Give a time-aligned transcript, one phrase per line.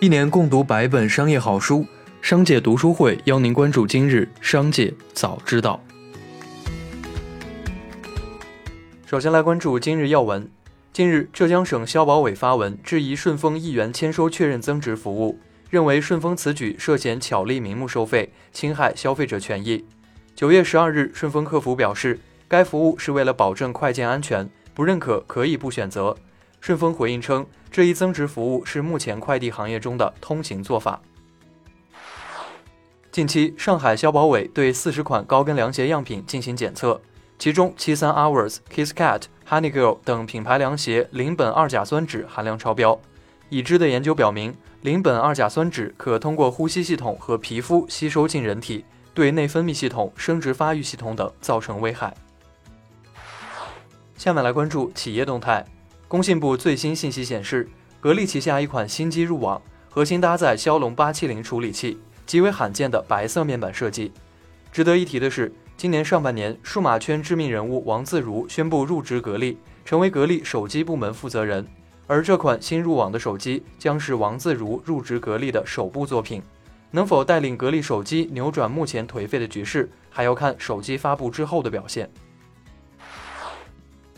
[0.00, 1.84] 一年共读百本商业好书，
[2.22, 5.82] 商界读书会邀您关注今日商界早知道。
[9.06, 10.48] 首先来关注今日要闻。
[10.92, 19.84] 近日，浙江省消保委发文质疑顺丰一元签收确认增值服务，认为顺丰此举涉嫌巧立名目收费，侵害消费者权益。
[20.36, 26.16] 九月十二日，顺丰客服表示，该服务是为了保证快件安全，不认可可以不选择。
[26.60, 31.00] 顺丰回应称，这一增值服务是目前快递行业中的通行做法。
[33.10, 37.00] 近期，上海消保委对四十款高跟凉鞋样品进行检测，
[37.38, 39.22] 其中七三 Hours、KissCat。
[39.48, 43.00] Honeygirl 等品牌凉鞋邻苯二甲酸酯含量超标。
[43.48, 48.84] 已知的研究表明，邻苯二甲酸酯可通过呼吸系统和皮肤吸收进人体，
[49.14, 52.14] 对内分泌系统、生殖发育系统等造成危害。
[54.18, 55.64] 下面来关注企业动态。
[56.08, 57.68] 工信部最新信息显示，
[58.00, 64.10] 格力旗下一款新机入网，核心搭载骁龙八七零处理器，极为罕见的白色面板设计。
[64.72, 65.52] 值得一提的是。
[65.76, 71.64] 今年上半年，数码圈知名人物王自如宣布入职格力，成为格力手机部门负责人。
[72.08, 76.42] 而这款新入网的手机将是王自如入职格力的首部作品。
[76.90, 82.10] 能否带领格力手机扭转目前颓废的局势，还要看手机发布之后的表现。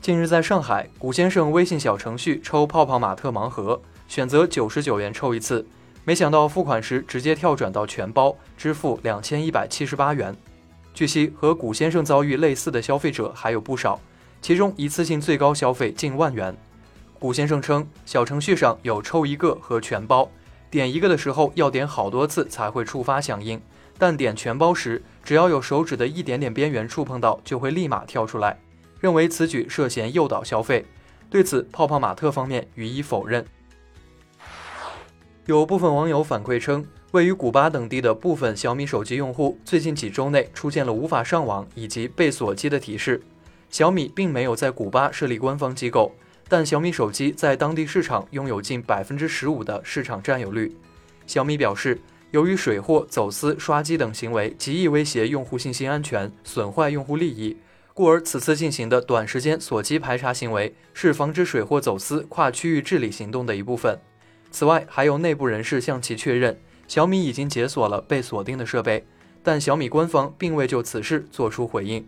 [0.00, 5.66] 近日，在上海，古先生微信小程序抽泡泡玛特盲盒，选择九十九元抽一次，
[6.04, 10.34] 没想到付款时直接跳转到全包，支付两千一百七十八元。
[10.94, 14.00] 据悉，和古先生遭遇类似的消费者还有不少，
[14.40, 16.56] 其中一次性最高消费近万元。
[17.18, 20.30] 古先生称，小程序上有抽一个和全包，
[20.70, 23.60] 点一个的时候要点好多次才会触发响应，
[23.98, 28.58] 但点全包时，只要有手指的一点点边缘触碰到，就会立马跳出来，
[29.00, 30.84] 认为此举涉嫌诱导消费。
[31.30, 33.44] 对此，泡泡玛特方面予以否认。
[35.46, 36.86] 有部分网友反馈称。
[37.12, 43.22] 位于古巴等地的部分小米手机用户，最近几周内出现了无法上网以及被锁机的提示。
[43.70, 46.12] 小米并没有在古巴设立官方机构，
[46.50, 50.76] 但小米手机在当地市场拥有近百分之十五的市场占有率。
[51.26, 51.98] 小米表示，
[52.30, 57.56] 由于水货、走私、刷机等行为极易威胁用户信息安全，损坏用户利益，
[57.98, 63.98] 故而此次进行的短时间锁机排查行为是防止水货走私跨区域治理行动的一部分。
[64.52, 66.56] 此外，还有内部人士向其确认。
[66.86, 69.04] 小米已经解锁了被锁定的设备，
[69.42, 72.06] 但小米官方并未就此事作出回应。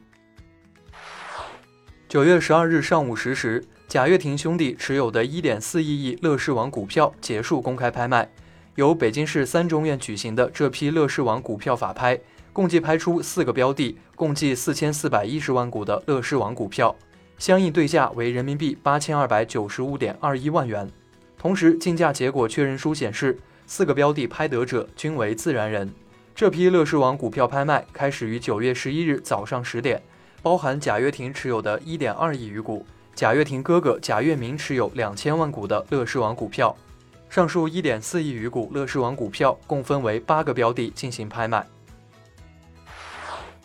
[2.09, 8.31] 九月十二日上午十时，贾跃亭兄弟持有的一点四亿亿乐视网股票结束公开拍卖。
[8.77, 12.21] 由北京市三中院举行的这批乐视网股票法拍，
[12.53, 16.95] 共计拍出四个标的，共计四千四百一十万股的乐视网股票，
[17.39, 20.91] 相应对价为人民币八千二百九十五点二一万元。
[21.39, 23.39] 同时，竞价结果确认书显示。
[23.73, 25.89] 四个标的拍得者均为自然人。
[26.35, 30.03] 这批乐视网股票拍卖开始于九月十一日早上十点，
[30.43, 32.85] 包含贾跃亭持有的一点二亿余股，
[33.15, 36.77] 贾跃亭哥哥贾跃民持有两千万股的乐视网股票。
[37.29, 41.65] 上述一点四亿余股乐视网股票共分为八个标的进行拍卖。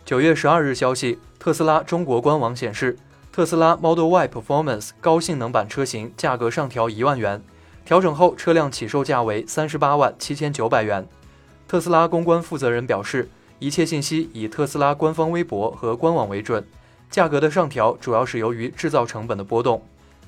[0.05, 2.95] 九月十二日消息，特斯拉中国官网显示，
[3.31, 7.41] 特斯拉 Model Y Performance 高性能版车型价格上调一万元。
[7.83, 11.07] 调整后，车辆起售价为三十八万七千九百元。
[11.67, 13.27] 特斯拉公关负责人表示，
[13.57, 16.63] 一切信息以特斯拉官方微博和官网为准。
[17.09, 19.83] 价格的上调主要是由于制造成本的波动。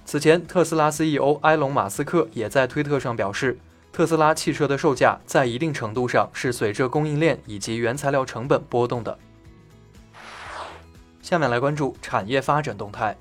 [0.06, 3.60] 此前，特斯拉 CEO 埃隆·马斯克也在推特上表示，
[3.94, 9.16] 特斯拉汽车的售价在一定程度上是随着供应链以及原材料成本波动的。
[11.28, 13.14] 下面来关注产业发展动态。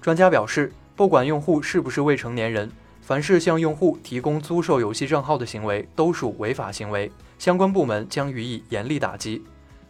[0.00, 2.72] 专家表示，不管用户是不是未成年人。
[3.02, 9.44] 凡是向用户提供租售游戏账号的行为，都属违法行为，相关部门将予以严厉打击。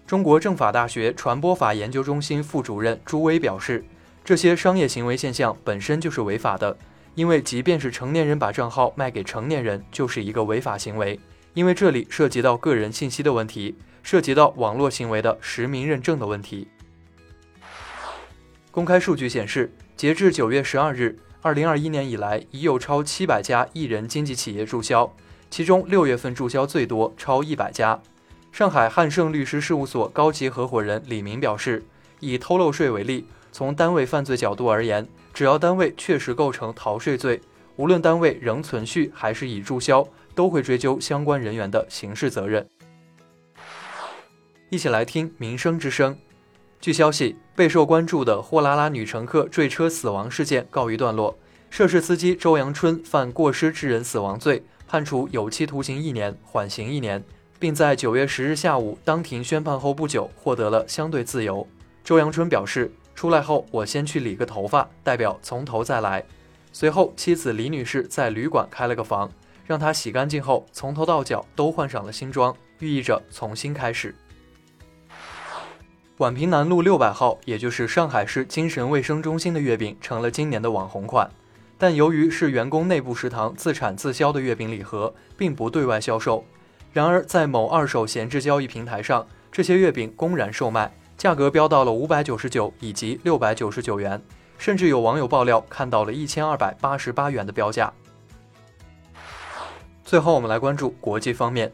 [0.09, 3.84] 中国政法大学传播法研究中心副主任朱威表示，
[4.25, 6.77] 这些商业行为现象本身就是违法的，
[7.15, 11.21] 因为即便是成年人把账号卖给成年人，就是一个违法行为，
[11.54, 16.66] 因为这里涉及到个人信息的问题，涉及到网络行为的实名认证的问题。
[18.72, 21.19] 公开数据显示，截至九月十二日。
[21.42, 25.15] 二零二一年以来，已有超七百家艺人经纪企业注销，
[25.51, 28.01] 其中六月份注销最多，超一百家。
[28.51, 31.84] 上海汉盛律师事务所高级合伙人李明表示，
[32.21, 37.42] 以偷漏税为例，从单位犯罪角度而言，只要单位确实构成逃税罪，
[37.77, 42.66] 无论单位仍存续还是已注销，都会追究相关人员的刑事责任。
[44.71, 46.16] 一起来听民生之声。
[46.83, 51.39] 据消息，备受关注的货拉拉女乘客坠车死亡事件告一段落。
[51.71, 57.23] 涉事司机周阳春犯过失致人死亡罪，判处有期徒刑一年，缓刑一年，
[57.61, 61.65] 并在九月十日下午当庭宣判后不久获得了相对自由。
[62.03, 66.25] 周阳春表示，出来后我先去理个头发，代表从头再来。
[66.73, 69.31] 随后，妻子李女士在旅馆开了个房，
[69.65, 74.13] 让他洗干净后，从头到脚都换上了新装，寓意着从新开始。
[76.18, 81.30] 宛平南路六百号，也就是上海市精神卫生中心的月饼，成了今年的网红款。
[81.78, 86.44] 但由于是员工内部食堂自产自销的月饼礼盒，并不对外销售。
[86.92, 94.22] 然而，在某二手闲置交易平台上，这些月饼公然售卖，价格飙到了五百九十九以及六百九十九元，
[94.59, 97.91] 甚至有网友爆料看到了一千二百八十八元的标价。
[100.04, 101.72] 最后，我们来关注国际方面，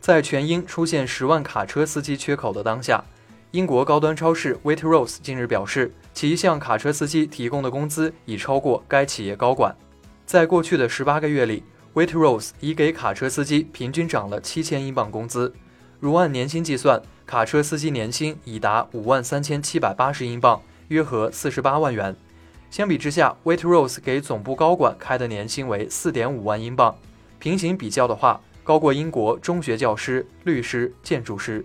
[0.00, 3.04] 在全英出现十万卡车司机缺口的当下。
[3.52, 9.74] 英国高端超市 Waitrose 近日表示，其向卡车司机提供的工资已超过该企业高管。
[10.26, 11.62] 在过去的十八个月里
[11.94, 15.54] ，Waitrose 已给卡车司机平均涨了七千英镑工资。
[16.00, 22.14] 如按年薪计算，卡车司机年薪已达五万三千七百八十英镑，约合四十八万元。
[22.68, 26.94] 相比之下，Waitrose 给总部高管开的年薪为四点五万英镑，
[27.38, 31.64] 平行比较的话，高过英国中学教师、律师、建筑师。